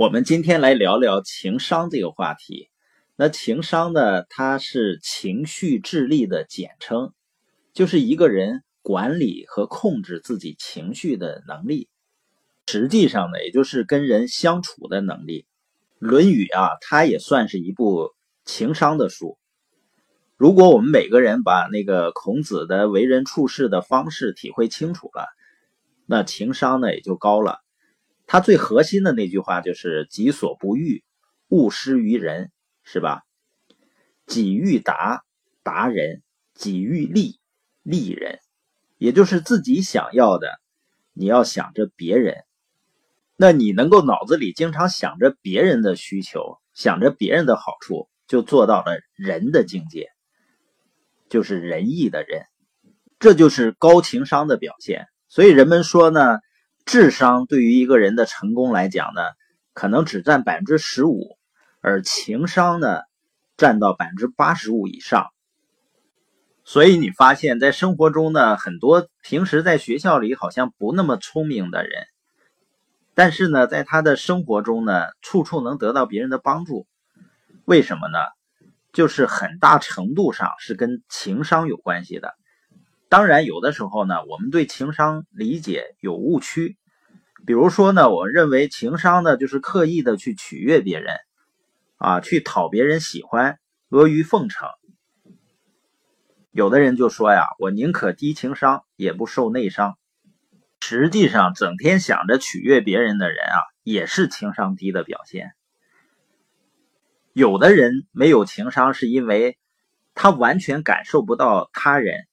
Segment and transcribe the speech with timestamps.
[0.00, 2.70] 我们今天来聊聊情商这个话题。
[3.16, 7.12] 那情商呢，它是情绪智力的简称，
[7.74, 11.90] 就是一个人管理和控制自己情绪的能力。
[12.66, 15.42] 实际上呢，也就是跟人相处的能力。
[15.98, 18.14] 《论语》啊，它也算是一部
[18.46, 19.36] 情商的书。
[20.38, 25.26] 如果我们每个人把那个孔子的为人处事的方式体会清楚了，
[26.06, 27.58] 那情商呢也就高了。
[28.32, 31.02] 他最核心的那句话就是“己所不欲，
[31.48, 32.52] 勿施于人”，
[32.84, 33.22] 是吧？
[34.24, 35.24] 己欲达，
[35.64, 36.20] 达人；
[36.54, 37.40] 己欲利，
[37.82, 38.38] 利人。
[38.98, 40.46] 也就是自己想要的，
[41.12, 42.36] 你要想着别人。
[43.34, 50.06] 那你能够脑子里经常想着别人的需求，想着别人的好处，就做到了人的境界，
[51.28, 52.44] 就是仁义的人。
[53.18, 55.08] 这就是高情商的表现。
[55.26, 56.38] 所以人们说呢。
[56.84, 59.22] 智商对于一个人的成功来讲呢，
[59.74, 61.36] 可能只占百分之十五，
[61.80, 63.00] 而情商呢，
[63.56, 65.28] 占到百分之八十五以上。
[66.64, 72.06] 所以你发现，在生活中呢，很多平时在学校里好像不那么聪明的人，
[73.14, 76.86] 但是呢，在他的生活中呢，处处能得到别人的帮助。
[77.64, 78.18] 为什么呢？
[78.92, 82.34] 就是很大程度上是跟情商有关系的。
[83.10, 86.78] 当然，有的时候呢，我们对情商理解有误区。
[87.44, 91.16] 比如说呢，我认为情商呢就是刻意的去取悦别人，
[91.96, 94.68] 啊，去讨别人喜欢，阿谀奉承。
[96.52, 99.98] 有的人就说呀，我宁可低情商，也不受内伤。
[100.80, 105.50] 实际上，整天想着取悦别人的人啊，也是情商低的表现。
[107.32, 109.58] 有的人没有情商，是因为
[110.14, 112.26] 他完全感受不到他人，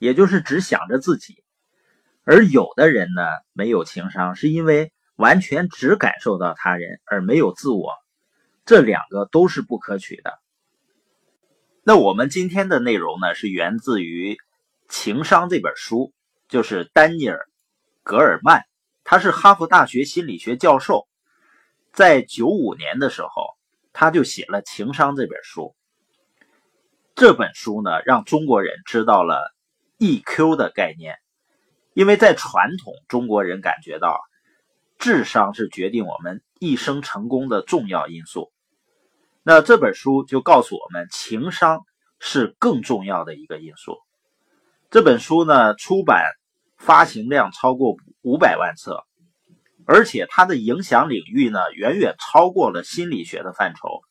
[0.00, 1.44] 也就是只想着自己。
[2.24, 7.92] 而有的人呢，没有情商，是因为完全只感受到他人而没有自我，
[8.64, 10.38] 这两个都是不可取的。
[11.82, 14.34] 那我们今天的内容呢，是源自于
[14.88, 16.14] 《情商》这本书，
[16.48, 17.38] 就是丹尼尔·
[18.02, 18.64] 格尔曼，
[19.04, 21.08] 他是哈佛大学心理学教授，
[21.92, 23.56] 在九五年的时候，
[23.92, 25.74] 他就写了《情商》这本书。
[27.14, 29.52] 这本书呢，让中国人知道了
[30.00, 31.14] EQ 的概念。
[31.92, 34.20] 因为在传统中国人感觉到，
[34.98, 38.52] 智商是决定我们一生成功的重要因素。
[39.42, 41.84] 那这本书就告诉我们，情商
[42.18, 43.98] 是更重要的一个因素。
[44.90, 46.24] 这本书呢，出版
[46.76, 49.04] 发行量超过五百万册，
[49.86, 54.02] 而且它的影响领域呢，远远超过了心理学的范畴。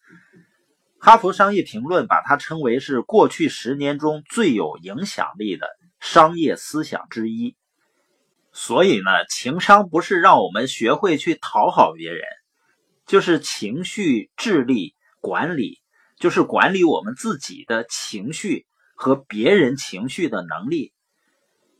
[1.02, 5.66] 哈佛商业评论把它称为是过去十年中最有影响力的
[6.02, 7.56] 商业思想之一。
[8.52, 12.24] 所以呢，情商不是让我们学会去讨好别人，
[13.06, 15.80] 就是情绪智力管理，
[16.20, 20.92] 就是管理我们自己的情绪和别人情绪的能力。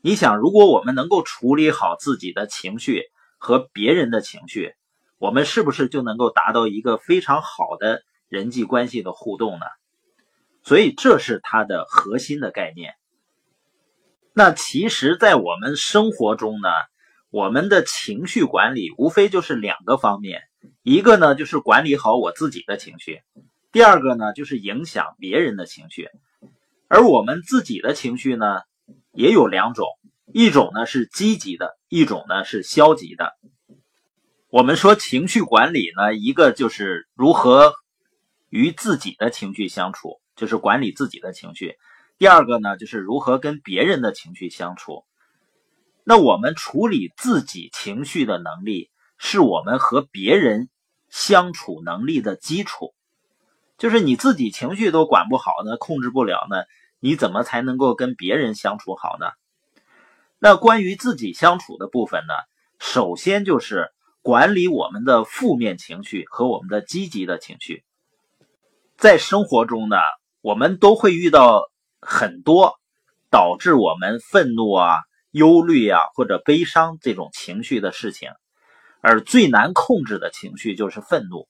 [0.00, 3.02] 你想，如果我们能够处理好自己的情绪
[3.36, 4.72] 和别人的情绪，
[5.18, 9.66] 我们是不是就能够达到一个非常好的人际关系的互动呢？
[10.62, 12.94] 所以，这是它的核心的概念。
[14.32, 16.68] 那其实，在我们生活中呢，
[17.30, 20.42] 我们的情绪管理无非就是两个方面，
[20.82, 23.20] 一个呢就是管理好我自己的情绪，
[23.72, 26.08] 第二个呢就是影响别人的情绪。
[26.86, 28.60] 而我们自己的情绪呢，
[29.12, 29.86] 也有两种，
[30.32, 33.32] 一种呢是积极的，一种呢是消极的。
[34.48, 37.72] 我们说情绪管理呢，一个就是如何
[38.50, 41.76] 与自己的情绪相处，就是管理自己的情绪。
[42.18, 45.04] 第二个呢，就是如何跟别人的情绪相处。
[46.04, 50.68] 那我们处理自己情绪的能力，是我们和别人
[51.08, 52.94] 相处能力的基础。
[53.78, 56.64] 就是你自己情绪都管不好呢，控制不了呢，
[56.98, 59.30] 你怎么才能够跟别人相处好呢？
[60.38, 62.34] 那关于自己相处的部分呢，
[62.78, 63.90] 首先就是
[64.20, 67.84] 管理我们的负面情绪和我们的积极的情绪。
[69.00, 69.96] 在生活中呢，
[70.42, 71.68] 我们都会遇到。
[72.02, 72.80] 很多
[73.30, 75.00] 导致我们愤怒啊、
[75.32, 78.30] 忧虑啊或者悲伤这种情绪的事情，
[79.02, 81.46] 而最难控制的情绪就是愤怒。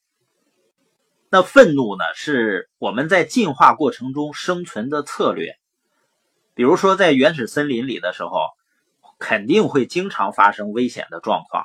[1.31, 5.55] 那愤怒呢，是我们在进化过程中生存的策略。
[6.55, 8.49] 比如说，在原始森林里的时候，
[9.21, 11.65] 肯定会经常发生危险的状况，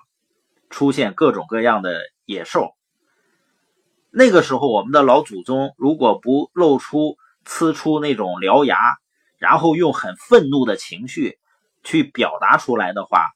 [0.70, 2.76] 出现各种各样的野兽。
[4.16, 7.18] 那个时候，我们的老祖宗如果不露出。
[7.48, 8.76] 呲出那种獠牙，
[9.38, 11.38] 然后用很愤怒的情绪
[11.84, 13.28] 去表达出来的话，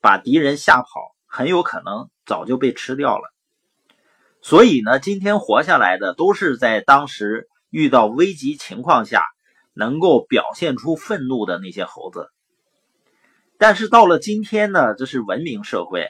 [0.00, 3.24] 把敌人吓跑，很有可能早就被吃掉了。
[4.40, 9.24] 所以呢，今天活下来的都是在当时遇到危急情况下
[9.74, 12.30] 能够表现出愤怒的那些猴子。
[13.58, 16.06] 但是到了今天呢，这是文明社会，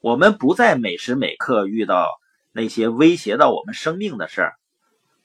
[0.00, 2.08] 我们不再每时每刻遇到
[2.52, 4.54] 那些威胁到我们生命的事儿。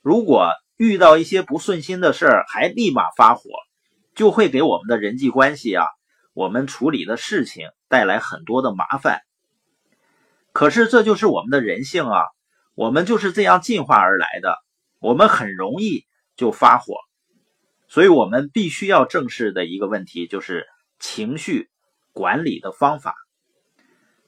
[0.02, 3.50] 如果遇到一些不顺心的事儿还立马发火，
[4.14, 5.86] 就会给我们的人际关系啊，
[6.34, 9.22] 我们处理的事情带来很多的麻烦。
[10.52, 12.22] 可是这就是我们的人性啊。
[12.78, 14.58] 我们就是这样进化而来的，
[15.00, 16.06] 我们很容易
[16.36, 16.96] 就发火，
[17.88, 20.68] 所以我们必须要正视的一个问题就是
[21.00, 21.70] 情绪
[22.12, 23.16] 管理的方法，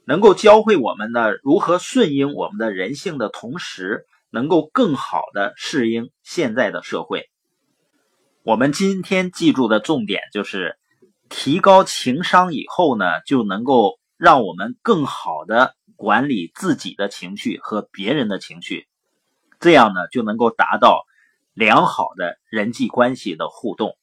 [0.08, 7.30] 能够教会我们呢如何顺应我们的人性的同时，能够更好的适应现在的社会。
[8.44, 10.78] 我们今天记住的重点就是
[11.30, 15.76] 提高情商以后呢，就能够让我们更好的。
[15.98, 18.86] 管理自己的情绪和别人的情绪，
[19.60, 21.02] 这样呢就能够达到
[21.56, 23.98] 良好的人际关系的互动。